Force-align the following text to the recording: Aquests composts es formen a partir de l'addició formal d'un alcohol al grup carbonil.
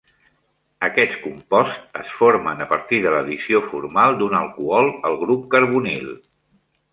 Aquests 0.85 1.17
composts 1.25 1.99
es 2.03 2.15
formen 2.21 2.63
a 2.65 2.67
partir 2.71 3.01
de 3.03 3.11
l'addició 3.17 3.61
formal 3.67 4.19
d'un 4.23 4.35
alcohol 4.39 4.91
al 5.11 5.21
grup 5.25 5.45
carbonil. 5.55 6.11